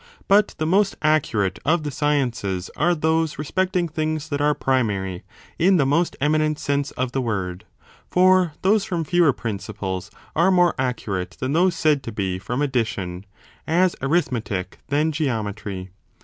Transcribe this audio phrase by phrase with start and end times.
[0.27, 5.21] But the most accurate of the sciences are those respecting things that are primary,
[5.59, 7.65] in the most eminent sense of the word;
[8.09, 12.63] for those from fewer principles are more accu rate than those said to be from
[12.63, 13.27] addition,
[13.67, 15.91] as arithmetic than geometry.